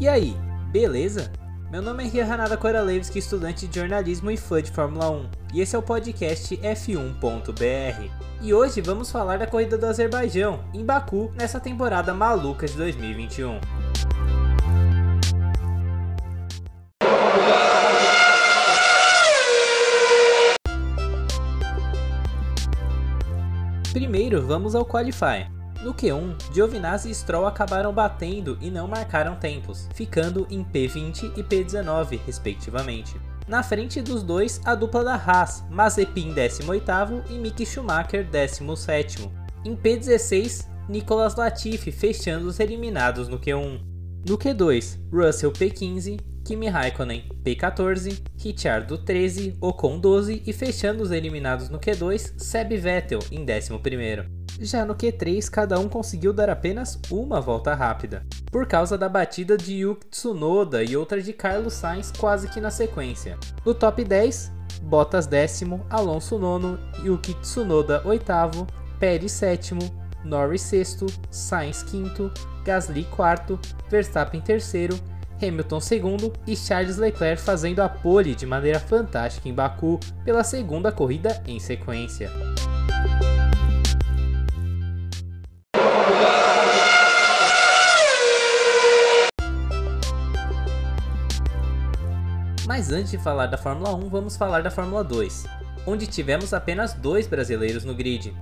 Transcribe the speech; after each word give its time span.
E 0.00 0.06
aí, 0.06 0.36
beleza? 0.70 1.32
Meu 1.72 1.82
nome 1.82 2.04
é 2.04 2.06
Ria 2.06 2.24
Hanada 2.24 2.56
Koralevski, 2.56 3.18
estudante 3.18 3.66
de 3.66 3.80
jornalismo 3.80 4.30
e 4.30 4.36
fã 4.36 4.62
de 4.62 4.70
Fórmula 4.70 5.10
1, 5.10 5.30
e 5.54 5.60
esse 5.60 5.74
é 5.74 5.78
o 5.78 5.82
podcast 5.82 6.56
F1.br. 6.56 8.08
E 8.40 8.54
hoje 8.54 8.80
vamos 8.80 9.10
falar 9.10 9.38
da 9.38 9.46
corrida 9.48 9.76
do 9.76 9.86
Azerbaijão, 9.86 10.62
em 10.72 10.84
Baku, 10.84 11.32
nessa 11.34 11.58
temporada 11.58 12.14
maluca 12.14 12.64
de 12.64 12.74
2021. 12.74 13.58
Primeiro, 23.92 24.46
vamos 24.46 24.76
ao 24.76 24.86
Qualify. 24.86 25.57
No 25.82 25.94
Q1, 25.94 26.52
Giovinazzi 26.52 27.08
e 27.10 27.14
Stroll 27.14 27.46
acabaram 27.46 27.92
batendo 27.92 28.58
e 28.60 28.68
não 28.68 28.88
marcaram 28.88 29.36
tempos, 29.36 29.88
ficando 29.94 30.46
em 30.50 30.64
P20 30.64 31.32
e 31.36 31.42
P19, 31.42 32.18
respectivamente. 32.26 33.14
Na 33.46 33.62
frente 33.62 34.02
dos 34.02 34.22
dois, 34.22 34.60
a 34.64 34.74
dupla 34.74 35.04
da 35.04 35.14
Haas, 35.14 35.64
Mazepin 35.70 36.34
18º 36.34 37.22
e 37.30 37.34
Mick 37.34 37.64
Schumacher 37.64 38.28
17º. 38.28 39.30
Em 39.64 39.76
P16, 39.76 40.66
Nicolas 40.88 41.36
Latifi 41.36 41.92
fechando 41.92 42.48
os 42.48 42.58
eliminados 42.58 43.28
no 43.28 43.38
Q1. 43.38 43.80
No 44.28 44.36
Q2, 44.36 44.98
Russell 45.12 45.52
P15, 45.52 46.20
Kimi 46.44 46.68
Raikkonen 46.68 47.28
P14, 47.44 48.20
Ricciardo 48.36 48.98
13, 48.98 49.56
Ocon 49.60 50.00
12 50.00 50.42
e 50.44 50.52
fechando 50.52 51.02
os 51.02 51.12
eliminados 51.12 51.68
no 51.68 51.78
Q2, 51.78 52.34
Seb 52.36 52.76
Vettel 52.76 53.20
em 53.30 53.46
11º. 53.46 54.37
Já 54.60 54.84
no 54.84 54.94
Q3, 54.94 55.48
cada 55.48 55.78
um 55.78 55.88
conseguiu 55.88 56.32
dar 56.32 56.50
apenas 56.50 56.98
uma 57.10 57.40
volta 57.40 57.74
rápida, 57.74 58.26
por 58.50 58.66
causa 58.66 58.98
da 58.98 59.08
batida 59.08 59.56
de 59.56 59.74
Yuki 59.74 60.06
Tsunoda 60.08 60.82
e 60.82 60.96
outra 60.96 61.22
de 61.22 61.32
Carlos 61.32 61.74
Sainz 61.74 62.10
quase 62.10 62.48
que 62.48 62.60
na 62.60 62.70
sequência. 62.70 63.38
No 63.64 63.72
top 63.72 64.04
10, 64.04 64.52
Bottas 64.82 65.26
décimo, 65.28 65.86
Alonso 65.88 66.38
nono, 66.38 66.78
Yuki 67.04 67.34
Tsunoda 67.34 68.02
oitavo, 68.04 68.66
Pérez 68.98 69.30
sétimo, 69.30 69.80
Norris 70.24 70.62
sexto, 70.62 71.06
Sainz 71.30 71.84
quinto, 71.84 72.32
Gasly 72.64 73.04
quarto, 73.04 73.60
Verstappen 73.88 74.40
terceiro, 74.40 74.98
Hamilton 75.40 75.80
segundo 75.80 76.32
e 76.48 76.56
Charles 76.56 76.96
Leclerc 76.96 77.40
fazendo 77.40 77.80
a 77.80 77.88
pole 77.88 78.34
de 78.34 78.44
maneira 78.44 78.80
fantástica 78.80 79.48
em 79.48 79.54
Baku 79.54 80.00
pela 80.24 80.42
segunda 80.42 80.90
corrida 80.90 81.40
em 81.46 81.60
sequência. 81.60 82.28
Mas 92.78 92.92
antes 92.92 93.10
de 93.10 93.18
falar 93.18 93.46
da 93.46 93.58
Fórmula 93.58 93.92
1, 93.92 94.08
vamos 94.08 94.36
falar 94.36 94.62
da 94.62 94.70
Fórmula 94.70 95.02
2, 95.02 95.46
onde 95.84 96.06
tivemos 96.06 96.54
apenas 96.54 96.94
dois 96.94 97.26
brasileiros 97.26 97.84
no 97.84 97.92
grid. 97.92 98.32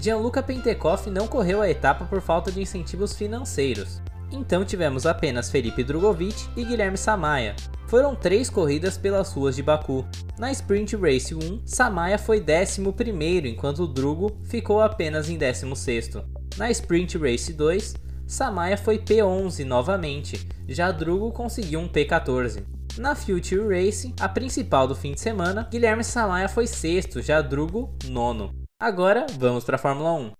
Gianluca 0.00 0.40
Pentecoff 0.40 1.10
não 1.10 1.26
correu 1.26 1.60
a 1.60 1.68
etapa 1.68 2.04
por 2.04 2.20
falta 2.20 2.52
de 2.52 2.60
incentivos 2.62 3.16
financeiros, 3.16 4.00
então 4.30 4.64
tivemos 4.64 5.06
apenas 5.06 5.50
Felipe 5.50 5.82
Drogovic 5.82 6.48
e 6.56 6.64
Guilherme 6.64 6.96
Samaia. 6.96 7.56
Foram 7.88 8.14
três 8.14 8.48
corridas 8.48 8.96
pelas 8.96 9.32
ruas 9.32 9.56
de 9.56 9.62
Baku. 9.64 10.06
Na 10.38 10.52
Sprint 10.52 10.94
Race 10.94 11.34
1, 11.34 11.62
Samaia 11.66 12.16
foi 12.16 12.40
11 12.40 13.48
enquanto 13.48 13.88
Drugo 13.88 14.38
ficou 14.44 14.80
apenas 14.80 15.28
em 15.28 15.36
16 15.36 16.12
Na 16.56 16.70
Sprint 16.70 17.18
Race 17.18 17.52
2, 17.52 17.94
Samaia 18.24 18.76
foi 18.76 19.00
P11 19.00 19.64
novamente, 19.64 20.46
já 20.68 20.92
Drugo 20.92 21.32
conseguiu 21.32 21.80
um 21.80 21.88
P14. 21.88 22.62
Na 22.96 23.16
Future 23.16 23.66
Racing, 23.66 24.14
a 24.20 24.28
principal 24.28 24.86
do 24.86 24.94
fim 24.94 25.14
de 25.14 25.20
semana, 25.20 25.66
Guilherme 25.68 26.04
Samaia 26.04 26.48
foi 26.48 26.64
sexto, 26.68 27.20
já 27.20 27.42
Drugo 27.42 27.92
nono. 28.04 28.54
Agora 28.80 29.26
vamos 29.36 29.64
para 29.64 29.74
a 29.74 29.78
Fórmula 29.80 30.12
1. 30.12 30.30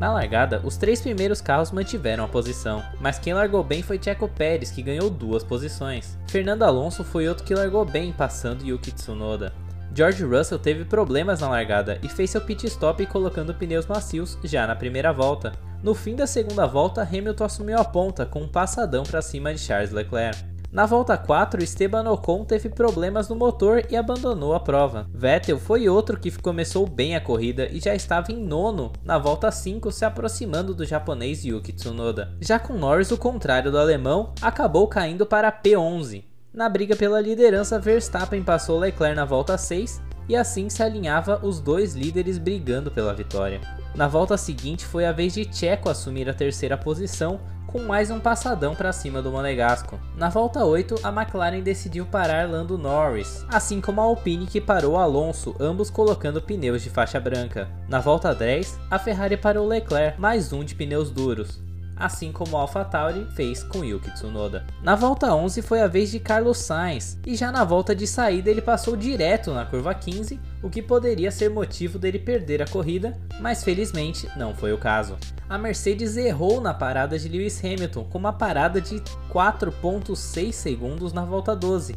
Na 0.00 0.12
largada, 0.12 0.60
os 0.64 0.76
três 0.76 1.00
primeiros 1.00 1.40
carros 1.40 1.70
mantiveram 1.70 2.24
a 2.24 2.28
posição, 2.28 2.82
mas 3.00 3.20
quem 3.20 3.34
largou 3.34 3.62
bem 3.62 3.84
foi 3.84 4.02
Checo 4.02 4.28
Pérez, 4.28 4.72
que 4.72 4.82
ganhou 4.82 5.08
duas 5.08 5.44
posições. 5.44 6.18
Fernando 6.28 6.64
Alonso 6.64 7.04
foi 7.04 7.28
outro 7.28 7.44
que 7.44 7.54
largou 7.54 7.84
bem, 7.84 8.12
passando 8.12 8.66
Yuki 8.66 8.90
Tsunoda. 8.90 9.54
George 9.96 10.22
Russell 10.24 10.58
teve 10.58 10.84
problemas 10.84 11.40
na 11.40 11.48
largada 11.48 11.98
e 12.02 12.08
fez 12.08 12.28
seu 12.28 12.42
pit 12.42 12.66
stop 12.66 13.06
colocando 13.06 13.54
pneus 13.54 13.86
macios 13.86 14.36
já 14.44 14.66
na 14.66 14.76
primeira 14.76 15.10
volta. 15.10 15.54
No 15.82 15.94
fim 15.94 16.14
da 16.14 16.26
segunda 16.26 16.66
volta, 16.66 17.02
Hamilton 17.02 17.44
assumiu 17.44 17.78
a 17.78 17.84
ponta 17.84 18.26
com 18.26 18.42
um 18.42 18.48
passadão 18.48 19.04
para 19.04 19.22
cima 19.22 19.54
de 19.54 19.58
Charles 19.58 19.92
Leclerc. 19.92 20.44
Na 20.70 20.84
volta 20.84 21.16
4, 21.16 21.64
Esteban 21.64 22.10
Ocon 22.10 22.44
teve 22.44 22.68
problemas 22.68 23.30
no 23.30 23.36
motor 23.36 23.86
e 23.88 23.96
abandonou 23.96 24.52
a 24.52 24.60
prova. 24.60 25.06
Vettel 25.14 25.58
foi 25.58 25.88
outro 25.88 26.20
que 26.20 26.30
começou 26.30 26.86
bem 26.86 27.16
a 27.16 27.20
corrida 27.20 27.66
e 27.72 27.80
já 27.80 27.94
estava 27.94 28.30
em 28.30 28.36
nono 28.36 28.92
na 29.02 29.16
volta 29.16 29.50
5, 29.50 29.90
se 29.90 30.04
aproximando 30.04 30.74
do 30.74 30.84
japonês 30.84 31.42
Yuki 31.42 31.72
Tsunoda. 31.72 32.36
Já 32.42 32.58
com 32.58 32.74
Norris, 32.74 33.10
o 33.12 33.16
contrário 33.16 33.70
do 33.70 33.78
alemão, 33.78 34.34
acabou 34.42 34.86
caindo 34.88 35.24
para 35.24 35.50
P11. 35.50 36.35
Na 36.56 36.70
briga 36.70 36.96
pela 36.96 37.20
liderança, 37.20 37.78
Verstappen 37.78 38.42
passou 38.42 38.78
Leclerc 38.78 39.14
na 39.14 39.26
volta 39.26 39.58
6 39.58 40.00
e 40.26 40.34
assim 40.34 40.70
se 40.70 40.82
alinhava 40.82 41.38
os 41.42 41.60
dois 41.60 41.94
líderes 41.94 42.38
brigando 42.38 42.90
pela 42.90 43.12
vitória. 43.12 43.60
Na 43.94 44.08
volta 44.08 44.38
seguinte 44.38 44.86
foi 44.86 45.04
a 45.04 45.12
vez 45.12 45.34
de 45.34 45.46
Checo 45.54 45.90
assumir 45.90 46.30
a 46.30 46.32
terceira 46.32 46.74
posição 46.74 47.38
com 47.66 47.80
mais 47.80 48.10
um 48.10 48.18
passadão 48.18 48.74
para 48.74 48.90
cima 48.90 49.20
do 49.20 49.30
Monegasco. 49.30 50.00
Na 50.16 50.30
volta 50.30 50.64
8, 50.64 51.00
a 51.02 51.10
McLaren 51.10 51.60
decidiu 51.60 52.06
parar 52.06 52.48
Lando 52.48 52.78
Norris, 52.78 53.44
assim 53.48 53.78
como 53.78 54.00
a 54.00 54.04
Alpine 54.04 54.46
que 54.46 54.58
parou 54.58 54.96
Alonso, 54.96 55.54
ambos 55.60 55.90
colocando 55.90 56.40
pneus 56.40 56.82
de 56.82 56.88
faixa 56.88 57.20
branca. 57.20 57.68
Na 57.86 58.00
volta 58.00 58.34
10, 58.34 58.80
a 58.90 58.98
Ferrari 58.98 59.36
parou 59.36 59.68
Leclerc, 59.68 60.18
mais 60.18 60.54
um 60.54 60.64
de 60.64 60.74
pneus 60.74 61.10
duros 61.10 61.65
assim 61.96 62.30
como 62.30 62.56
AlphaTauri 62.56 63.26
fez 63.34 63.62
com 63.62 63.84
Yuki 63.84 64.12
Tsunoda. 64.12 64.66
Na 64.82 64.94
volta 64.94 65.34
11 65.34 65.62
foi 65.62 65.80
a 65.80 65.86
vez 65.86 66.10
de 66.10 66.20
Carlos 66.20 66.58
Sainz, 66.58 67.18
e 67.26 67.34
já 67.34 67.50
na 67.50 67.64
volta 67.64 67.94
de 67.94 68.06
saída 68.06 68.50
ele 68.50 68.60
passou 68.60 68.96
direto 68.96 69.52
na 69.52 69.64
curva 69.64 69.94
15, 69.94 70.38
o 70.62 70.68
que 70.68 70.82
poderia 70.82 71.30
ser 71.30 71.48
motivo 71.48 71.98
dele 71.98 72.18
perder 72.18 72.62
a 72.62 72.66
corrida, 72.66 73.18
mas 73.40 73.64
felizmente 73.64 74.28
não 74.36 74.54
foi 74.54 74.72
o 74.72 74.78
caso. 74.78 75.16
A 75.48 75.56
Mercedes 75.56 76.16
errou 76.16 76.60
na 76.60 76.74
parada 76.74 77.18
de 77.18 77.28
Lewis 77.28 77.62
Hamilton 77.64 78.04
com 78.04 78.18
uma 78.18 78.32
parada 78.32 78.80
de 78.80 79.00
4.6 79.32 80.52
segundos 80.52 81.12
na 81.12 81.24
volta 81.24 81.54
12, 81.54 81.96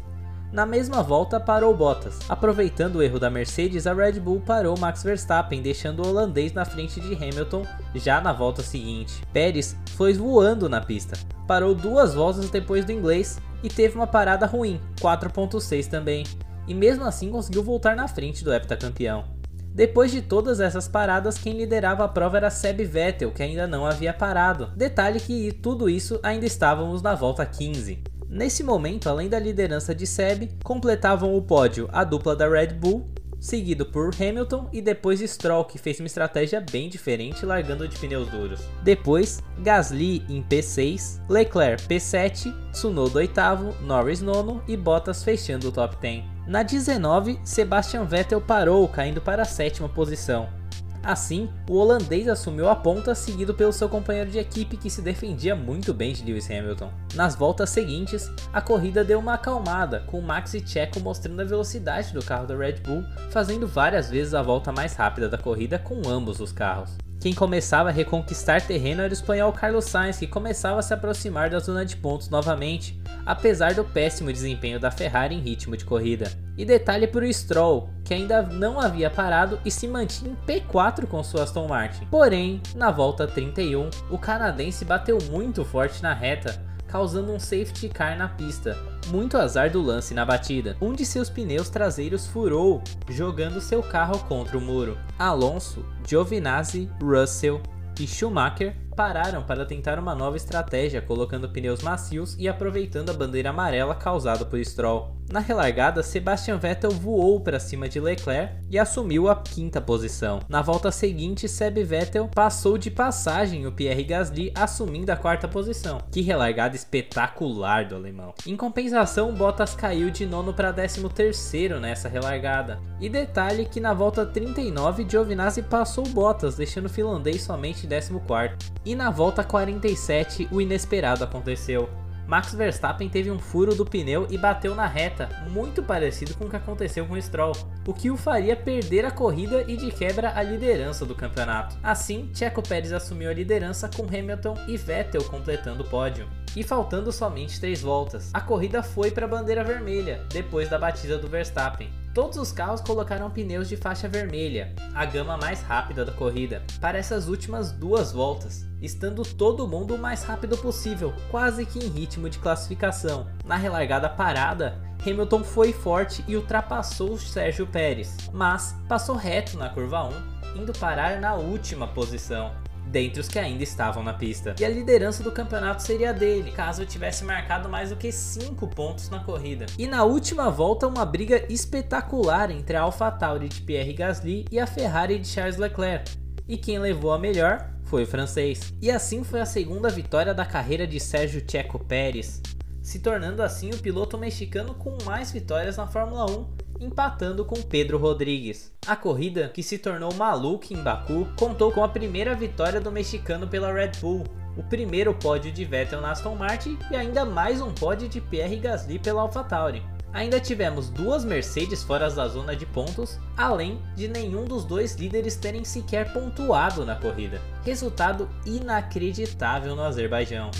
na 0.52 0.66
mesma 0.66 1.02
volta 1.02 1.38
parou 1.38 1.74
Bottas. 1.74 2.18
Aproveitando 2.28 2.96
o 2.96 3.02
erro 3.02 3.18
da 3.18 3.30
Mercedes, 3.30 3.86
a 3.86 3.94
Red 3.94 4.20
Bull 4.20 4.40
parou 4.40 4.78
Max 4.78 5.02
Verstappen, 5.02 5.62
deixando 5.62 6.02
o 6.02 6.08
holandês 6.08 6.52
na 6.52 6.64
frente 6.64 7.00
de 7.00 7.14
Hamilton 7.14 7.64
já 7.94 8.20
na 8.20 8.32
volta 8.32 8.62
seguinte. 8.62 9.22
Pérez 9.32 9.76
foi 9.96 10.12
voando 10.12 10.68
na 10.68 10.80
pista, 10.80 11.16
parou 11.46 11.74
duas 11.74 12.14
voltas 12.14 12.50
depois 12.50 12.84
do 12.84 12.92
inglês 12.92 13.40
e 13.62 13.68
teve 13.68 13.94
uma 13.94 14.06
parada 14.06 14.46
ruim, 14.46 14.80
4.6 15.00 15.86
também, 15.88 16.24
e 16.66 16.74
mesmo 16.74 17.04
assim 17.04 17.30
conseguiu 17.30 17.62
voltar 17.62 17.94
na 17.94 18.08
frente 18.08 18.42
do 18.42 18.52
heptacampeão. 18.52 19.24
Depois 19.72 20.10
de 20.10 20.20
todas 20.20 20.58
essas 20.58 20.88
paradas, 20.88 21.38
quem 21.38 21.56
liderava 21.56 22.04
a 22.04 22.08
prova 22.08 22.38
era 22.38 22.50
Seb 22.50 22.84
Vettel, 22.84 23.30
que 23.30 23.42
ainda 23.42 23.68
não 23.68 23.86
havia 23.86 24.12
parado. 24.12 24.66
Detalhe 24.76 25.20
que 25.20 25.52
tudo 25.52 25.88
isso 25.88 26.18
ainda 26.24 26.44
estávamos 26.44 27.02
na 27.02 27.14
volta 27.14 27.46
15. 27.46 28.02
Nesse 28.30 28.62
momento, 28.62 29.08
além 29.08 29.28
da 29.28 29.40
liderança 29.40 29.92
de 29.92 30.06
Seb, 30.06 30.50
completavam 30.62 31.34
o 31.34 31.42
pódio 31.42 31.88
a 31.92 32.04
dupla 32.04 32.36
da 32.36 32.48
Red 32.48 32.74
Bull, 32.74 33.10
seguido 33.40 33.84
por 33.84 34.14
Hamilton 34.14 34.68
e 34.72 34.80
depois 34.80 35.18
Stroll, 35.18 35.64
que 35.64 35.78
fez 35.78 35.98
uma 35.98 36.06
estratégia 36.06 36.64
bem 36.70 36.88
diferente 36.88 37.44
largando 37.44 37.88
de 37.88 37.98
pneus 37.98 38.28
duros. 38.28 38.60
Depois, 38.84 39.42
Gasly 39.58 40.22
em 40.28 40.44
P6, 40.44 41.20
Leclerc 41.28 41.82
P7, 41.88 42.54
Tsunoda 42.70 43.18
oitavo, 43.18 43.74
Norris 43.80 44.20
nono 44.20 44.62
e 44.68 44.76
Bottas 44.76 45.24
fechando 45.24 45.68
o 45.68 45.72
top 45.72 45.96
10. 46.00 46.22
Na 46.46 46.62
19, 46.62 47.40
Sebastian 47.42 48.04
Vettel 48.04 48.40
parou, 48.40 48.86
caindo 48.86 49.20
para 49.20 49.42
a 49.42 49.46
sétima 49.46 49.88
posição. 49.88 50.59
Assim, 51.02 51.48
o 51.68 51.76
holandês 51.76 52.28
assumiu 52.28 52.68
a 52.68 52.76
ponta, 52.76 53.14
seguido 53.14 53.54
pelo 53.54 53.72
seu 53.72 53.88
companheiro 53.88 54.30
de 54.30 54.38
equipe 54.38 54.76
que 54.76 54.90
se 54.90 55.00
defendia 55.00 55.56
muito 55.56 55.94
bem 55.94 56.12
de 56.12 56.22
Lewis 56.22 56.50
Hamilton. 56.50 56.92
Nas 57.14 57.34
voltas 57.34 57.70
seguintes, 57.70 58.30
a 58.52 58.60
corrida 58.60 59.02
deu 59.02 59.18
uma 59.18 59.34
acalmada, 59.34 60.00
com 60.06 60.20
Max 60.20 60.54
e 60.54 60.66
Checo 60.66 61.00
mostrando 61.00 61.40
a 61.40 61.44
velocidade 61.44 62.12
do 62.12 62.22
carro 62.22 62.46
da 62.46 62.56
Red 62.56 62.80
Bull, 62.80 63.02
fazendo 63.30 63.66
várias 63.66 64.10
vezes 64.10 64.34
a 64.34 64.42
volta 64.42 64.72
mais 64.72 64.94
rápida 64.94 65.28
da 65.28 65.38
corrida 65.38 65.78
com 65.78 66.06
ambos 66.06 66.38
os 66.38 66.52
carros. 66.52 66.96
Quem 67.20 67.34
começava 67.34 67.90
a 67.90 67.92
reconquistar 67.92 68.62
terreno 68.62 69.02
era 69.02 69.10
o 69.10 69.12
espanhol 69.12 69.52
Carlos 69.52 69.84
Sainz, 69.84 70.16
que 70.16 70.26
começava 70.26 70.80
a 70.80 70.82
se 70.82 70.94
aproximar 70.94 71.50
da 71.50 71.58
zona 71.58 71.84
de 71.84 71.94
pontos 71.94 72.30
novamente, 72.30 72.98
apesar 73.26 73.74
do 73.74 73.84
péssimo 73.84 74.32
desempenho 74.32 74.80
da 74.80 74.90
Ferrari 74.90 75.34
em 75.34 75.38
ritmo 75.38 75.76
de 75.76 75.84
corrida. 75.84 76.32
E 76.56 76.64
detalhe 76.64 77.06
para 77.06 77.26
o 77.26 77.32
Stroll, 77.32 77.90
que 78.06 78.14
ainda 78.14 78.40
não 78.40 78.80
havia 78.80 79.10
parado 79.10 79.60
e 79.66 79.70
se 79.70 79.86
mantinha 79.86 80.32
em 80.32 80.46
P4 80.46 81.06
com 81.06 81.22
sua 81.22 81.42
Aston 81.42 81.68
Martin. 81.68 82.06
Porém, 82.06 82.62
na 82.74 82.90
volta 82.90 83.26
31, 83.26 83.90
o 84.08 84.16
canadense 84.16 84.86
bateu 84.86 85.18
muito 85.30 85.62
forte 85.62 86.02
na 86.02 86.14
reta, 86.14 86.58
causando 86.90 87.32
um 87.32 87.38
safety 87.38 87.88
car 87.88 88.18
na 88.18 88.28
pista. 88.28 88.76
Muito 89.06 89.38
azar 89.38 89.70
do 89.70 89.80
lance 89.80 90.12
na 90.12 90.24
batida. 90.24 90.76
Um 90.80 90.92
de 90.92 91.06
seus 91.06 91.30
pneus 91.30 91.70
traseiros 91.70 92.26
furou, 92.26 92.82
jogando 93.08 93.60
seu 93.60 93.82
carro 93.82 94.18
contra 94.26 94.58
o 94.58 94.60
muro. 94.60 94.98
Alonso, 95.18 95.84
Giovinazzi, 96.06 96.90
Russell 97.00 97.62
e 97.98 98.06
Schumacher 98.06 98.74
pararam 98.96 99.42
para 99.42 99.64
tentar 99.64 99.98
uma 99.98 100.14
nova 100.14 100.36
estratégia, 100.36 101.00
colocando 101.00 101.48
pneus 101.48 101.82
macios 101.82 102.36
e 102.38 102.48
aproveitando 102.48 103.10
a 103.10 103.14
bandeira 103.14 103.50
amarela 103.50 103.94
causada 103.94 104.44
por 104.44 104.62
Stroll. 104.64 105.20
Na 105.30 105.38
relargada, 105.38 106.02
Sebastian 106.02 106.56
Vettel 106.56 106.90
voou 106.90 107.40
para 107.40 107.60
cima 107.60 107.88
de 107.88 108.00
Leclerc 108.00 108.52
e 108.68 108.76
assumiu 108.76 109.28
a 109.28 109.36
quinta 109.36 109.80
posição. 109.80 110.40
Na 110.48 110.60
volta 110.60 110.90
seguinte, 110.90 111.48
Seb 111.48 111.84
Vettel 111.84 112.26
passou 112.26 112.76
de 112.76 112.90
passagem 112.90 113.64
o 113.64 113.70
Pierre 113.70 114.02
Gasly, 114.02 114.52
assumindo 114.56 115.12
a 115.12 115.16
quarta 115.16 115.46
posição. 115.46 116.00
Que 116.10 116.20
relargada 116.20 116.74
espetacular 116.74 117.86
do 117.86 117.94
alemão. 117.94 118.34
Em 118.44 118.56
compensação, 118.56 119.32
Bottas 119.32 119.72
caiu 119.72 120.10
de 120.10 120.26
nono 120.26 120.52
para 120.52 120.72
décimo 120.72 121.08
terceiro 121.08 121.78
nessa 121.78 122.08
relargada. 122.08 122.80
E 123.00 123.08
detalhe 123.08 123.66
que 123.66 123.78
na 123.78 123.94
volta 123.94 124.26
39, 124.26 125.06
Giovinazzi 125.08 125.62
passou 125.62 126.08
Bottas, 126.08 126.56
deixando 126.56 126.86
o 126.86 126.90
finlandês 126.90 127.42
somente 127.42 127.86
décimo 127.86 128.18
quarto. 128.26 128.66
E 128.84 128.94
na 128.94 129.10
volta 129.10 129.44
47, 129.44 130.48
o 130.50 130.60
inesperado 130.60 131.22
aconteceu. 131.22 131.88
Max 132.26 132.54
Verstappen 132.54 133.08
teve 133.08 133.28
um 133.28 133.40
furo 133.40 133.74
do 133.74 133.84
pneu 133.84 134.24
e 134.30 134.38
bateu 134.38 134.72
na 134.72 134.86
reta, 134.86 135.28
muito 135.50 135.82
parecido 135.82 136.32
com 136.34 136.44
o 136.44 136.48
que 136.48 136.54
aconteceu 136.54 137.04
com 137.04 137.14
o 137.14 137.20
Stroll, 137.20 137.56
o 137.84 137.92
que 137.92 138.08
o 138.08 138.16
faria 138.16 138.54
perder 138.54 139.04
a 139.04 139.10
corrida 139.10 139.64
e 139.66 139.76
de 139.76 139.90
quebra 139.90 140.32
a 140.36 140.42
liderança 140.42 141.04
do 141.04 141.14
campeonato. 141.14 141.76
Assim, 141.82 142.30
Checo 142.32 142.62
Pérez 142.62 142.92
assumiu 142.92 143.28
a 143.30 143.34
liderança 143.34 143.88
com 143.88 144.04
Hamilton 144.04 144.56
e 144.68 144.76
Vettel 144.76 145.24
completando 145.24 145.82
o 145.82 145.88
pódio. 145.88 146.28
E 146.54 146.62
faltando 146.62 147.12
somente 147.12 147.60
três 147.60 147.82
voltas, 147.82 148.30
a 148.32 148.40
corrida 148.40 148.80
foi 148.80 149.10
para 149.10 149.26
a 149.26 149.28
bandeira 149.28 149.64
vermelha, 149.64 150.24
depois 150.32 150.70
da 150.70 150.78
batida 150.78 151.18
do 151.18 151.28
Verstappen. 151.28 151.90
Todos 152.12 152.38
os 152.38 152.50
carros 152.50 152.80
colocaram 152.80 153.30
pneus 153.30 153.68
de 153.68 153.76
faixa 153.76 154.08
vermelha, 154.08 154.74
a 154.94 155.04
gama 155.04 155.36
mais 155.36 155.62
rápida 155.62 156.04
da 156.04 156.10
corrida, 156.10 156.60
para 156.80 156.98
essas 156.98 157.28
últimas 157.28 157.70
duas 157.70 158.10
voltas, 158.10 158.66
estando 158.82 159.22
todo 159.22 159.68
mundo 159.68 159.94
o 159.94 159.98
mais 159.98 160.24
rápido 160.24 160.58
possível, 160.58 161.14
quase 161.30 161.64
que 161.64 161.78
em 161.78 161.88
ritmo 161.88 162.28
de 162.28 162.40
classificação. 162.40 163.28
Na 163.44 163.54
relargada 163.54 164.08
parada, 164.08 164.80
Hamilton 165.06 165.44
foi 165.44 165.72
forte 165.72 166.24
e 166.26 166.36
ultrapassou 166.36 167.16
Sérgio 167.16 167.66
Pérez, 167.66 168.16
mas 168.32 168.74
passou 168.88 169.14
reto 169.14 169.56
na 169.56 169.68
curva 169.68 170.08
1, 170.56 170.62
indo 170.62 170.72
parar 170.72 171.20
na 171.20 171.34
última 171.34 171.86
posição 171.86 172.50
dentre 172.90 173.20
os 173.20 173.28
que 173.28 173.38
ainda 173.38 173.62
estavam 173.62 174.02
na 174.02 174.12
pista. 174.12 174.54
E 174.58 174.64
a 174.64 174.68
liderança 174.68 175.22
do 175.22 175.30
campeonato 175.30 175.82
seria 175.82 176.12
dele, 176.12 176.50
caso 176.50 176.84
tivesse 176.84 177.24
marcado 177.24 177.68
mais 177.68 177.90
do 177.90 177.96
que 177.96 178.10
5 178.10 178.66
pontos 178.68 179.08
na 179.08 179.20
corrida. 179.20 179.66
E 179.78 179.86
na 179.86 180.04
última 180.04 180.50
volta, 180.50 180.86
uma 180.86 181.06
briga 181.06 181.44
espetacular 181.52 182.50
entre 182.50 182.76
a 182.76 182.82
AlphaTauri 182.82 183.48
de 183.48 183.60
Pierre 183.62 183.92
Gasly 183.92 184.44
e 184.50 184.58
a 184.58 184.66
Ferrari 184.66 185.18
de 185.18 185.28
Charles 185.28 185.56
Leclerc. 185.56 186.10
E 186.48 186.56
quem 186.56 186.78
levou 186.78 187.12
a 187.12 187.18
melhor 187.18 187.70
foi 187.84 188.02
o 188.02 188.06
francês. 188.06 188.74
E 188.82 188.90
assim 188.90 189.22
foi 189.22 189.40
a 189.40 189.46
segunda 189.46 189.88
vitória 189.88 190.34
da 190.34 190.44
carreira 190.44 190.86
de 190.86 190.98
Sérgio 190.98 191.44
Checo 191.48 191.78
Pérez, 191.78 192.42
se 192.82 192.98
tornando 192.98 193.42
assim 193.42 193.70
o 193.70 193.78
piloto 193.78 194.18
mexicano 194.18 194.74
com 194.74 194.96
mais 195.04 195.30
vitórias 195.30 195.76
na 195.76 195.86
Fórmula 195.86 196.28
1 196.28 196.59
empatando 196.80 197.44
com 197.44 197.60
Pedro 197.62 197.98
Rodrigues. 197.98 198.72
A 198.86 198.96
corrida, 198.96 199.48
que 199.48 199.62
se 199.62 199.78
tornou 199.78 200.12
maluca 200.14 200.72
em 200.72 200.82
Baku, 200.82 201.28
contou 201.36 201.70
com 201.70 201.84
a 201.84 201.88
primeira 201.88 202.34
vitória 202.34 202.80
do 202.80 202.90
mexicano 202.90 203.46
pela 203.46 203.72
Red 203.72 203.92
Bull, 204.00 204.24
o 204.56 204.62
primeiro 204.64 205.14
pódio 205.14 205.52
de 205.52 205.64
Vettel 205.64 206.00
na 206.00 206.12
Aston 206.12 206.34
Martin 206.34 206.78
e 206.90 206.96
ainda 206.96 207.24
mais 207.24 207.60
um 207.60 207.72
pódio 207.72 208.08
de 208.08 208.20
Pierre 208.20 208.56
Gasly 208.56 208.98
pela 208.98 209.22
AlphaTauri. 209.22 209.82
Ainda 210.12 210.40
tivemos 210.40 210.90
duas 210.90 211.24
Mercedes 211.24 211.84
fora 211.84 212.10
da 212.10 212.26
zona 212.26 212.56
de 212.56 212.66
pontos, 212.66 213.18
além 213.36 213.80
de 213.94 214.08
nenhum 214.08 214.44
dos 214.44 214.64
dois 214.64 214.96
líderes 214.96 215.36
terem 215.36 215.64
sequer 215.64 216.12
pontuado 216.12 216.84
na 216.84 216.96
corrida. 216.96 217.40
Resultado 217.64 218.28
inacreditável 218.44 219.76
no 219.76 219.82
Azerbaijão. 219.82 220.50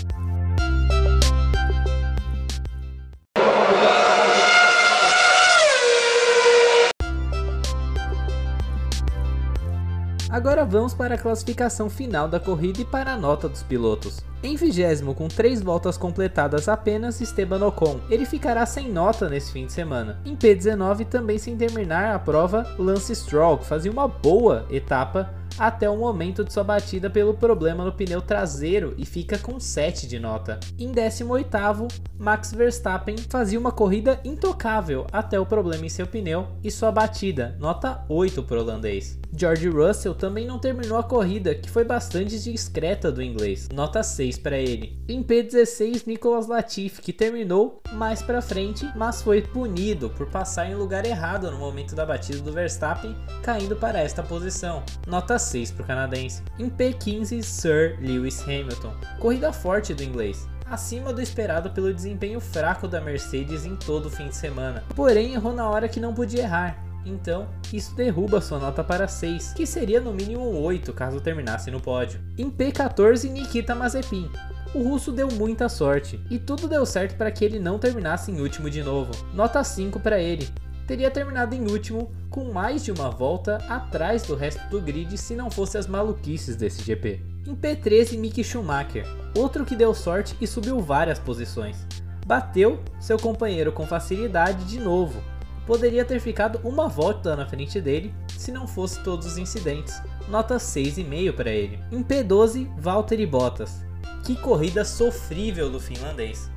Agora 10.31 10.63
vamos 10.63 10.93
para 10.93 11.15
a 11.15 11.17
classificação 11.17 11.89
final 11.89 12.25
da 12.25 12.39
corrida 12.39 12.79
e 12.79 12.85
para 12.85 13.11
a 13.11 13.17
nota 13.17 13.49
dos 13.49 13.63
pilotos. 13.63 14.21
Em 14.41 14.55
vigésimo, 14.55 15.13
com 15.13 15.27
três 15.27 15.61
voltas 15.61 15.97
completadas 15.97 16.69
apenas, 16.69 17.19
Esteban 17.19 17.65
Ocon. 17.67 17.99
Ele 18.09 18.25
ficará 18.25 18.65
sem 18.65 18.89
nota 18.89 19.27
nesse 19.27 19.51
fim 19.51 19.65
de 19.65 19.73
semana. 19.73 20.21
Em 20.25 20.33
P19, 20.33 21.05
também 21.05 21.37
sem 21.37 21.57
terminar 21.57 22.15
a 22.15 22.17
prova, 22.17 22.65
Lance 22.79 23.13
Stroll, 23.13 23.57
que 23.57 23.65
fazia 23.65 23.91
uma 23.91 24.07
boa 24.07 24.65
etapa 24.69 25.29
até 25.59 25.89
o 25.89 25.97
momento 25.97 26.45
de 26.45 26.53
sua 26.53 26.63
batida 26.63 27.09
pelo 27.09 27.33
problema 27.33 27.83
no 27.83 27.91
pneu 27.91 28.21
traseiro 28.21 28.95
e 28.97 29.05
fica 29.05 29.37
com 29.37 29.59
7 29.59 30.07
de 30.07 30.17
nota. 30.17 30.61
Em 30.79 30.93
18º, 30.93 31.91
Max 32.17 32.53
Verstappen 32.53 33.17
fazia 33.17 33.59
uma 33.59 33.73
corrida 33.73 34.17
intocável 34.23 35.05
até 35.11 35.37
o 35.37 35.45
problema 35.45 35.85
em 35.85 35.89
seu 35.89 36.07
pneu 36.07 36.47
e 36.63 36.71
sua 36.71 36.89
batida, 36.89 37.57
nota 37.59 38.05
8 38.07 38.41
para 38.43 38.57
o 38.57 38.61
holandês. 38.61 39.20
George 39.33 39.69
Russell 39.69 40.13
também 40.13 40.45
não 40.45 40.59
terminou 40.59 40.97
a 40.97 41.03
corrida, 41.03 41.55
que 41.55 41.69
foi 41.69 41.83
bastante 41.83 42.37
discreta 42.39 43.11
do 43.11 43.21
inglês, 43.21 43.69
nota 43.73 44.03
6 44.03 44.37
para 44.39 44.57
ele. 44.57 44.99
Em 45.07 45.23
P16, 45.23 46.05
Nicolas 46.05 46.47
Latifi, 46.47 47.01
que 47.01 47.13
terminou 47.13 47.81
mais 47.93 48.21
para 48.21 48.41
frente, 48.41 48.87
mas 48.95 49.21
foi 49.21 49.41
punido 49.41 50.09
por 50.09 50.27
passar 50.27 50.69
em 50.69 50.75
lugar 50.75 51.05
errado 51.05 51.49
no 51.49 51.57
momento 51.57 51.95
da 51.95 52.05
batida 52.05 52.39
do 52.39 52.51
Verstappen, 52.51 53.15
caindo 53.41 53.75
para 53.75 53.99
esta 53.99 54.21
posição, 54.21 54.83
nota 55.07 55.39
6 55.39 55.71
para 55.71 55.83
o 55.83 55.87
canadense. 55.87 56.43
Em 56.59 56.69
P15, 56.69 57.41
Sir 57.41 57.97
Lewis 58.01 58.41
Hamilton, 58.43 58.93
corrida 59.19 59.53
forte 59.53 59.93
do 59.93 60.03
inglês, 60.03 60.47
acima 60.65 61.13
do 61.13 61.21
esperado 61.21 61.71
pelo 61.71 61.93
desempenho 61.93 62.39
fraco 62.39 62.87
da 62.87 62.99
Mercedes 62.99 63.65
em 63.65 63.75
todo 63.75 64.07
o 64.07 64.11
fim 64.11 64.27
de 64.27 64.35
semana. 64.35 64.83
Porém, 64.95 65.33
errou 65.33 65.53
na 65.53 65.69
hora 65.69 65.87
que 65.87 65.99
não 65.99 66.13
podia 66.13 66.43
errar. 66.43 66.90
Então, 67.05 67.47
isso 67.73 67.95
derruba 67.95 68.41
sua 68.41 68.59
nota 68.59 68.83
para 68.83 69.07
6, 69.07 69.53
que 69.53 69.65
seria 69.65 69.99
no 69.99 70.13
mínimo 70.13 70.41
8 70.61 70.93
caso 70.93 71.19
terminasse 71.19 71.71
no 71.71 71.79
pódio. 71.79 72.19
Em 72.37 72.49
P14, 72.49 73.29
Nikita 73.29 73.73
Mazepin. 73.73 74.29
O 74.73 74.83
russo 74.83 75.11
deu 75.11 75.27
muita 75.27 75.67
sorte, 75.67 76.19
e 76.29 76.39
tudo 76.39 76.67
deu 76.67 76.85
certo 76.85 77.17
para 77.17 77.31
que 77.31 77.43
ele 77.43 77.59
não 77.59 77.77
terminasse 77.77 78.31
em 78.31 78.39
último 78.39 78.69
de 78.69 78.81
novo. 78.81 79.11
Nota 79.33 79.63
5 79.63 79.99
para 79.99 80.19
ele, 80.19 80.47
teria 80.87 81.11
terminado 81.11 81.55
em 81.55 81.69
último 81.69 82.11
com 82.29 82.51
mais 82.51 82.83
de 82.83 82.91
uma 82.91 83.09
volta 83.09 83.57
atrás 83.69 84.23
do 84.23 84.35
resto 84.35 84.61
do 84.69 84.81
grid 84.81 85.17
se 85.17 85.35
não 85.35 85.51
fosse 85.51 85.77
as 85.77 85.87
maluquices 85.87 86.55
desse 86.55 86.83
GP. 86.83 87.21
Em 87.45 87.55
P13, 87.55 88.17
Mick 88.17 88.43
Schumacher, 88.43 89.05
outro 89.35 89.65
que 89.65 89.75
deu 89.75 89.93
sorte 89.93 90.35
e 90.39 90.47
subiu 90.47 90.79
várias 90.79 91.17
posições. 91.17 91.77
Bateu 92.25 92.79
seu 92.99 93.17
companheiro 93.17 93.71
com 93.71 93.85
facilidade 93.85 94.63
de 94.65 94.79
novo. 94.79 95.21
Poderia 95.65 96.03
ter 96.03 96.19
ficado 96.19 96.59
uma 96.63 96.87
volta 96.87 97.35
na 97.35 97.47
frente 97.47 97.79
dele 97.79 98.13
se 98.37 98.51
não 98.51 98.67
fosse 98.67 99.03
todos 99.03 99.25
os 99.25 99.37
incidentes. 99.37 100.01
Nota 100.27 100.55
6,5 100.55 101.33
para 101.33 101.51
ele. 101.51 101.79
Em 101.91 102.03
P12, 102.03 102.67
Valtteri 102.77 103.25
Bottas. 103.25 103.85
Que 104.23 104.35
corrida 104.35 104.83
sofrível 104.83 105.69
do 105.69 105.79
finlandês. 105.79 106.49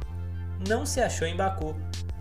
Não 0.69 0.87
se 0.87 1.01
achou 1.01 1.27
em 1.27 1.37
Baku, 1.37 1.75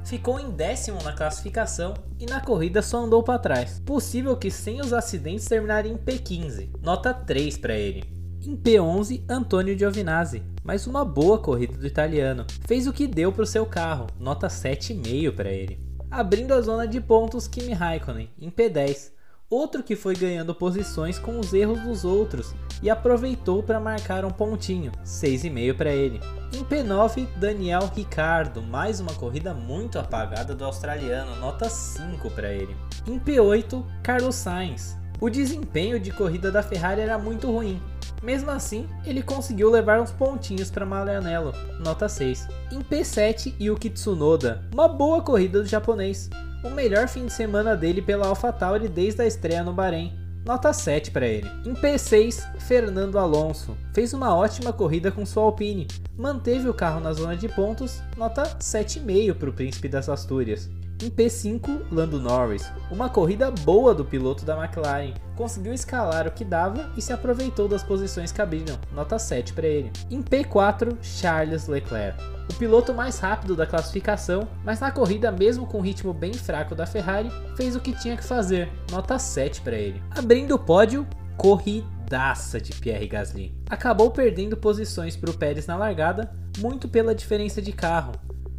ficou 0.03 0.39
em 0.39 0.51
décimo 0.51 1.01
na 1.03 1.13
classificação 1.13 1.93
e 2.19 2.25
na 2.25 2.41
corrida 2.41 2.81
só 2.81 3.03
andou 3.03 3.23
para 3.23 3.39
trás. 3.39 3.81
Possível 3.85 4.35
que 4.35 4.51
sem 4.51 4.81
os 4.81 4.93
acidentes 4.93 5.45
terminaria 5.45 5.91
em 5.91 5.97
P15, 5.97 6.69
nota 6.81 7.13
3 7.13 7.57
para 7.57 7.75
ele. 7.75 8.03
Em 8.45 8.57
P11, 8.57 9.23
Antonio 9.29 9.77
Giovinazzi, 9.77 10.43
mais 10.63 10.85
uma 10.85 11.05
boa 11.05 11.37
corrida 11.39 11.77
do 11.77 11.87
italiano. 11.87 12.45
Fez 12.67 12.87
o 12.87 12.93
que 12.93 13.07
deu 13.07 13.31
para 13.31 13.43
o 13.43 13.47
seu 13.47 13.65
carro, 13.65 14.07
nota 14.19 14.47
7,5 14.47 15.33
para 15.33 15.49
ele. 15.49 15.82
Abrindo 16.13 16.53
a 16.53 16.61
zona 16.61 16.87
de 16.87 17.01
pontos, 17.01 17.47
Kimi 17.47 17.73
Raikkonen, 17.73 18.29
em 18.39 18.51
P10, 18.51 19.11
outro 19.49 19.81
que 19.81 19.95
foi 19.95 20.15
ganhando 20.15 20.53
posições 20.53 21.17
com 21.17 21.39
os 21.39 21.55
erros 21.55 21.79
dos 21.81 22.05
outros 22.05 22.53
e 22.83 22.89
aproveitou 22.91 23.63
para 23.63 23.79
marcar 23.79 24.23
um 24.23 24.29
pontinho, 24.29 24.91
6,5 25.03 25.75
para 25.75 25.89
ele. 25.91 26.21
Em 26.53 26.63
P9, 26.63 27.27
Daniel 27.37 27.89
Ricardo, 27.95 28.61
mais 28.61 28.99
uma 28.99 29.11
corrida 29.15 29.55
muito 29.55 29.97
apagada 29.97 30.53
do 30.53 30.63
australiano, 30.63 31.35
nota 31.37 31.67
5 31.67 32.29
para 32.29 32.53
ele. 32.53 32.75
Em 33.07 33.19
P8, 33.19 33.83
Carlos 34.03 34.35
Sainz, 34.35 34.95
O 35.19 35.31
desempenho 35.31 35.99
de 35.99 36.11
corrida 36.11 36.51
da 36.51 36.61
Ferrari 36.61 37.01
era 37.01 37.17
muito 37.17 37.49
ruim. 37.49 37.81
Mesmo 38.23 38.49
assim, 38.49 38.87
ele 39.05 39.21
conseguiu 39.21 39.69
levar 39.69 39.99
uns 39.99 40.11
pontinhos 40.11 40.71
para 40.71 40.85
Maranello, 40.85 41.53
nota 41.79 42.07
6. 42.07 42.47
Em 42.71 42.79
P7, 42.79 43.53
Yuki 43.59 43.89
Tsunoda, 43.89 44.63
uma 44.73 44.87
boa 44.87 45.21
corrida 45.21 45.61
do 45.61 45.67
japonês. 45.67 46.29
O 46.63 46.69
melhor 46.69 47.09
fim 47.09 47.25
de 47.25 47.33
semana 47.33 47.75
dele 47.75 48.01
pela 48.01 48.27
AlphaTauri 48.27 48.87
desde 48.87 49.21
a 49.21 49.27
estreia 49.27 49.63
no 49.63 49.73
Bahrein 49.73 50.23
nota 50.45 50.73
7 50.73 51.11
para 51.11 51.27
ele. 51.27 51.49
Em 51.65 51.73
P6, 51.73 52.59
Fernando 52.59 53.17
Alonso 53.17 53.77
fez 53.93 54.13
uma 54.13 54.35
ótima 54.35 54.73
corrida 54.73 55.11
com 55.11 55.25
sua 55.25 55.43
Alpine, 55.43 55.87
manteve 56.17 56.67
o 56.69 56.73
carro 56.73 56.99
na 56.99 57.13
zona 57.13 57.35
de 57.35 57.47
pontos, 57.47 58.01
nota 58.17 58.43
7,5 58.59 59.33
para 59.35 59.49
o 59.49 59.53
Príncipe 59.53 59.87
das 59.87 60.09
Astúrias. 60.09 60.69
Em 61.03 61.09
P5, 61.09 61.81
Lando 61.91 62.17
Norris, 62.17 62.71
uma 62.89 63.09
corrida 63.09 63.51
boa 63.51 63.93
do 63.93 64.05
piloto 64.05 64.45
da 64.45 64.55
McLaren, 64.55 65.13
conseguiu 65.35 65.73
escalar 65.73 66.25
o 66.25 66.31
que 66.31 66.45
dava 66.45 66.89
e 66.95 67.01
se 67.01 67.11
aproveitou 67.11 67.67
das 67.67 67.83
posições 67.83 68.31
que 68.31 68.41
abriram, 68.41 68.79
nota 68.89 69.19
7 69.19 69.51
para 69.51 69.67
ele. 69.67 69.91
Em 70.09 70.23
P4, 70.23 70.95
Charles 71.01 71.67
Leclerc, 71.67 72.17
o 72.49 72.53
piloto 72.53 72.93
mais 72.93 73.19
rápido 73.19 73.53
da 73.53 73.67
classificação, 73.67 74.47
mas 74.63 74.79
na 74.79 74.91
corrida, 74.91 75.29
mesmo 75.29 75.67
com 75.67 75.79
o 75.79 75.81
ritmo 75.81 76.13
bem 76.13 76.31
fraco 76.31 76.73
da 76.73 76.85
Ferrari, 76.85 77.29
fez 77.57 77.75
o 77.75 77.81
que 77.81 77.91
tinha 77.91 78.15
que 78.15 78.23
fazer, 78.23 78.71
nota 78.89 79.19
7 79.19 79.59
para 79.59 79.75
ele. 79.75 80.01
Abrindo 80.09 80.55
o 80.55 80.59
pódio, 80.59 81.05
corridaça 81.35 82.61
de 82.61 82.71
Pierre 82.75 83.07
Gasly. 83.07 83.53
Acabou 83.69 84.09
perdendo 84.09 84.55
posições 84.55 85.17
para 85.17 85.31
o 85.31 85.37
Pérez 85.37 85.67
na 85.67 85.75
largada, 85.75 86.33
muito 86.59 86.87
pela 86.87 87.13
diferença 87.13 87.61
de 87.61 87.73
carro. 87.73 88.13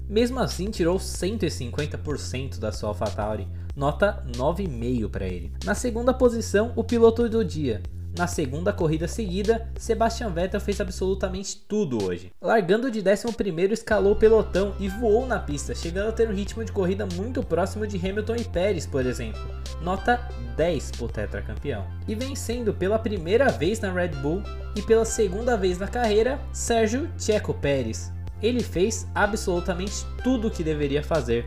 Mesmo 0.09 0.41
assim, 0.41 0.71
tirou 0.71 0.99
150% 0.99 2.59
da 2.59 2.71
sua 2.73 2.91
AlphaTauri, 2.91 3.49
nota 3.75 4.23
9,5 4.37 5.09
para 5.09 5.27
ele. 5.27 5.53
Na 5.65 5.75
segunda 5.75 6.13
posição, 6.13 6.73
o 6.77 6.85
piloto 6.85 7.29
do 7.29 7.45
dia, 7.45 7.83
na 8.17 8.29
segunda 8.29 8.73
corrida 8.73 9.09
seguida, 9.09 9.69
Sebastian 9.77 10.31
Vettel 10.31 10.61
fez 10.61 10.81
absolutamente 10.81 11.57
tudo 11.67 12.05
hoje. 12.05 12.31
Largando 12.41 12.89
de 12.89 13.01
11, 13.01 13.73
escalou 13.73 14.13
o 14.13 14.17
pelotão 14.17 14.73
e 14.79 14.89
voou 14.89 15.27
na 15.27 15.41
pista, 15.41 15.75
chegando 15.75 16.11
a 16.11 16.13
ter 16.13 16.29
um 16.29 16.33
ritmo 16.33 16.65
de 16.65 16.71
corrida 16.71 17.09
muito 17.15 17.43
próximo 17.43 17.85
de 17.89 17.97
Hamilton 17.97 18.37
e 18.37 18.45
Pérez, 18.45 18.87
por 18.87 19.05
exemplo. 19.05 19.43
Nota 19.83 20.29
10 20.57 20.93
para 20.93 21.05
o 21.05 21.09
tetracampeão. 21.09 21.85
E 22.07 22.15
vencendo 22.15 22.73
pela 22.73 23.01
primeira 23.01 23.49
vez 23.49 23.81
na 23.81 23.93
Red 23.93 24.11
Bull 24.23 24.45
e 24.77 24.83
pela 24.83 25.05
segunda 25.05 25.57
vez 25.57 25.79
na 25.79 25.89
carreira, 25.89 26.41
Sérgio 26.53 27.11
Checo 27.19 27.53
Pérez. 27.53 28.13
Ele 28.45 28.63
fez 28.63 29.09
absolutamente 29.15 30.05
tudo 30.23 30.49
o 30.49 30.51
que 30.51 30.63
deveria 30.63 31.03
fazer. 31.03 31.47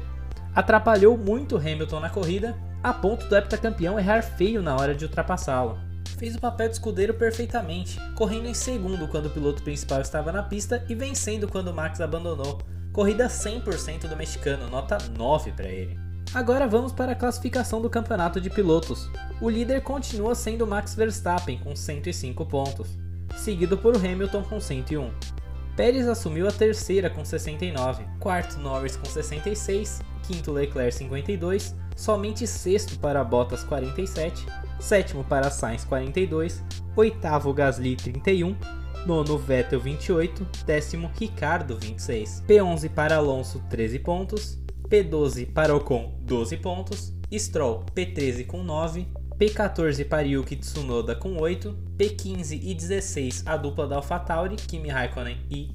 Atrapalhou 0.56 1.18
muito 1.18 1.56
Hamilton 1.56 2.00
na 2.00 2.10
corrida, 2.10 2.58
a 2.82 2.92
ponto 2.92 3.28
do 3.28 3.36
heptacampeão 3.36 4.00
errar 4.00 4.24
feio 4.24 4.62
na 4.62 4.76
hora 4.76 4.96
de 4.96 5.06
ultrapassá-lo 5.06 5.88
fez 6.18 6.36
o 6.36 6.40
papel 6.40 6.68
de 6.68 6.74
escudeiro 6.74 7.14
perfeitamente, 7.14 8.00
correndo 8.16 8.48
em 8.48 8.54
segundo 8.54 9.08
quando 9.08 9.28
o 9.28 9.30
piloto 9.30 9.62
principal 9.62 10.02
estava 10.02 10.32
na 10.32 10.42
pista 10.42 10.84
e 10.90 10.96
vencendo 10.96 11.48
quando 11.48 11.74
Max 11.74 12.02
abandonou. 12.02 12.60
Corrida 12.92 13.28
100% 13.28 14.08
do 14.08 14.18
mexicano, 14.18 14.68
nota 14.70 14.98
9 15.16 15.52
para 15.52 15.68
ele. 15.68 16.00
Agora 16.34 16.68
vamos 16.68 16.92
para 16.92 17.12
a 17.12 17.16
classificação 17.16 17.82
do 17.82 17.90
campeonato 17.90 18.42
de 18.42 18.50
pilotos. 18.50 19.10
O 19.40 19.50
líder 19.50 19.82
continua 19.82 20.34
sendo 20.34 20.68
Max 20.68 20.96
Verstappen 20.96 21.60
com 21.60 21.76
105 21.76 22.46
pontos, 22.48 22.98
seguido 23.36 23.78
por 23.78 23.96
Hamilton 23.96 24.44
com 24.44 24.60
101. 24.60 25.37
Pérez 25.78 26.08
assumiu 26.08 26.48
a 26.48 26.52
terceira 26.52 27.08
com 27.08 27.24
69, 27.24 28.04
quarto 28.20 28.60
Norris 28.60 28.98
com 28.98 29.06
66, 29.06 30.02
quinto 30.24 30.52
Leclerc 30.52 30.92
52, 30.92 31.76
somente 31.96 32.48
sexto 32.48 33.00
para 33.00 33.24
Bottas 33.24 33.64
47, 33.64 34.44
sétimo 34.80 35.24
para 35.24 35.52
Sainz 35.52 35.86
42, 35.86 36.64
oitavo 36.96 37.54
Gasly 37.54 37.96
31, 37.96 38.58
nono 39.06 39.38
Vettel 39.38 39.80
28, 39.80 40.48
décimo 40.66 41.12
Ricardo 41.16 41.78
26, 41.78 42.44
P11 42.48 42.90
para 42.90 43.18
Alonso 43.18 43.64
13 43.70 44.00
pontos, 44.00 44.58
P12 44.90 45.54
para 45.54 45.76
Ocon 45.76 46.18
12 46.22 46.58
pontos, 46.58 47.14
Stroll 47.32 47.86
P13 47.94 48.48
com 48.48 48.64
9, 48.64 49.08
P14 49.40 50.04
para 50.08 50.24
Yuki 50.24 50.56
Tsunoda 50.56 51.16
com 51.16 51.38
8, 51.40 51.78
P15 51.96 52.60
e 52.60 52.74
16 52.74 53.44
a 53.46 53.56
dupla 53.56 53.88
da 53.88 53.98
AlphaTauri, 53.98 54.56
Kimi 54.56 54.90
Raikkonen 54.90 55.38
e 55.52 55.70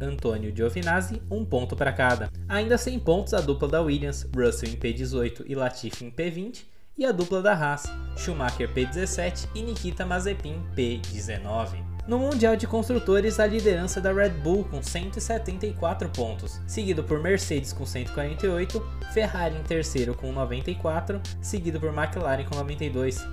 Antônio 0.00 0.54
Giovinazzi, 0.54 1.22
um 1.30 1.44
ponto 1.44 1.76
para 1.76 1.92
cada. 1.92 2.30
Ainda 2.48 2.76
sem 2.76 2.98
pontos 2.98 3.32
a 3.32 3.40
dupla 3.40 3.68
da 3.68 3.80
Williams, 3.80 4.28
Russell 4.34 4.70
em 4.70 4.76
P18 4.76 5.44
e 5.46 5.54
Latifi 5.54 6.04
em 6.04 6.10
P20, 6.10 6.64
e 6.98 7.04
a 7.04 7.12
dupla 7.12 7.40
da 7.40 7.52
Haas, 7.52 7.84
Schumacher 8.16 8.72
P17 8.74 9.50
e 9.54 9.62
Nikita 9.62 10.04
Mazepin 10.04 10.62
P19. 10.74 11.95
No 12.06 12.20
Mundial 12.20 12.54
de 12.54 12.68
Construtores, 12.68 13.40
a 13.40 13.46
liderança 13.46 14.00
da 14.00 14.12
Red 14.12 14.30
Bull 14.30 14.62
com 14.64 14.80
174 14.80 16.08
pontos, 16.10 16.60
seguido 16.64 17.02
por 17.02 17.20
Mercedes 17.20 17.72
com 17.72 17.84
148, 17.84 18.80
Ferrari 19.12 19.56
em 19.56 19.62
terceiro 19.64 20.14
com 20.14 20.30
94, 20.30 21.20
seguido 21.42 21.80
por 21.80 21.92
McLaren 21.92 22.44
com 22.44 22.54
92. 22.54 23.26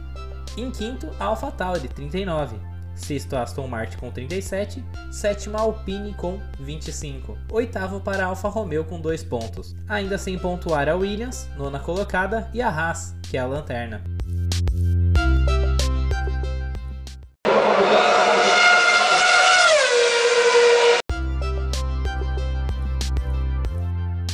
Em 0.57 0.71
quinto, 0.71 1.07
AlphaTauri 1.19 1.87
39, 1.87 2.55
sexto 2.95 3.35
Aston 3.35 3.67
Martin 3.67 3.97
com 3.97 4.09
37, 4.09 4.83
sétimo 5.11 5.55
Alpine 5.55 6.15
com 6.15 6.39
25, 6.59 7.37
oitavo 7.51 8.01
para 8.01 8.25
Alfa 8.25 8.49
Romeo 8.49 8.83
com 8.85 8.99
2 8.99 9.23
pontos, 9.23 9.75
ainda 9.87 10.17
sem 10.17 10.39
pontuar 10.39 10.89
a 10.89 10.95
Williams, 10.95 11.47
nona 11.55 11.77
colocada, 11.77 12.49
e 12.51 12.61
a 12.61 12.69
Haas, 12.69 13.15
que 13.29 13.37
é 13.37 13.39
a 13.39 13.45
lanterna. 13.45 14.12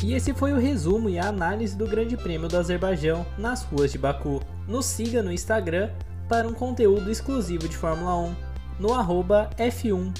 E 0.03 0.13
esse 0.13 0.34
foi 0.34 0.53
o 0.53 0.60
resumo 0.60 1.10
e 1.10 1.20
a 1.20 1.27
análise 1.27 1.75
do 1.75 1.86
Grande 1.86 2.15
Prêmio 2.15 2.48
do 2.48 2.58
Azerbaijão 2.58 3.25
nas 3.38 3.63
ruas 3.63 3.91
de 3.91 3.98
Baku. 3.98 4.41
Nos 4.68 4.86
siga 4.86 5.22
no 5.22 5.32
Instagram 5.32 5.89
para 6.27 6.48
um 6.48 6.53
conteúdo 6.53 7.12
exclusivo 7.12 7.68
de 7.68 7.75
Fórmula 7.75 8.15
1 8.18 8.36
no 8.79 8.94
arroba 8.94 9.50
f1.br 9.58 10.13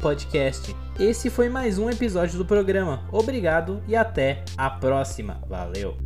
podcast. 0.00 0.74
Esse 0.98 1.28
foi 1.28 1.48
mais 1.48 1.78
um 1.78 1.90
episódio 1.90 2.38
do 2.38 2.44
programa. 2.44 3.02
Obrigado 3.12 3.82
e 3.86 3.94
até 3.94 4.42
a 4.56 4.70
próxima. 4.70 5.42
Valeu! 5.48 5.96